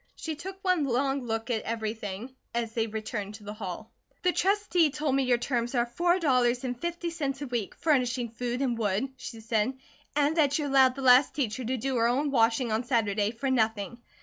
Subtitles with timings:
[0.15, 3.91] She took one long look at everything as they returned to the hall.
[4.23, 8.29] "The Trustee told me your terms are four dollars and fifty cents a week, furnishing
[8.31, 9.77] food and wood," she said,
[10.15, 13.51] "and that you allowed the last teacher to do her own washing on Saturday, for
[13.51, 13.99] nothing.